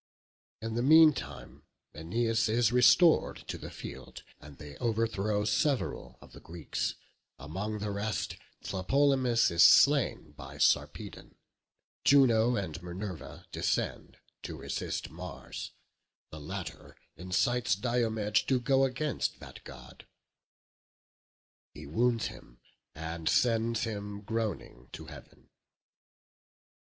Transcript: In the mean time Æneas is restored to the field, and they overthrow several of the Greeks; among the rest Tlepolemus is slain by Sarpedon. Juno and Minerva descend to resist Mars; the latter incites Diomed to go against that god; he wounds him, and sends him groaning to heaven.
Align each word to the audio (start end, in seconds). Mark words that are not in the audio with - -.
In 0.63 0.73
the 0.73 0.81
mean 0.81 1.13
time 1.13 1.61
Æneas 1.93 2.49
is 2.49 2.71
restored 2.71 3.35
to 3.47 3.59
the 3.59 3.69
field, 3.69 4.23
and 4.39 4.57
they 4.57 4.75
overthrow 4.77 5.45
several 5.45 6.17
of 6.23 6.31
the 6.31 6.39
Greeks; 6.39 6.95
among 7.37 7.77
the 7.77 7.91
rest 7.91 8.35
Tlepolemus 8.63 9.51
is 9.51 9.61
slain 9.61 10.31
by 10.31 10.57
Sarpedon. 10.57 11.35
Juno 12.03 12.55
and 12.55 12.81
Minerva 12.81 13.45
descend 13.51 14.17
to 14.41 14.57
resist 14.57 15.11
Mars; 15.11 15.69
the 16.31 16.39
latter 16.41 16.95
incites 17.15 17.75
Diomed 17.75 18.33
to 18.47 18.59
go 18.59 18.85
against 18.85 19.39
that 19.39 19.63
god; 19.63 20.07
he 21.75 21.85
wounds 21.85 22.25
him, 22.25 22.59
and 22.95 23.29
sends 23.29 23.83
him 23.83 24.21
groaning 24.21 24.89
to 24.93 25.05
heaven. 25.05 25.49